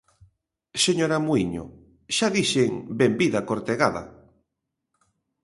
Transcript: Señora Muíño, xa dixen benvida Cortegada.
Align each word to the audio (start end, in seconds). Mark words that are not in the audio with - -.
Señora 0.85 1.17
Muíño, 1.25 1.65
xa 2.15 2.27
dixen 2.37 2.71
benvida 2.99 3.45
Cortegada. 3.49 4.03